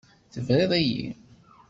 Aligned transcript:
Tebriḍ-iyi. 0.33 1.07